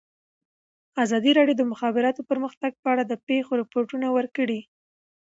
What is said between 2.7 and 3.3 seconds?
په اړه د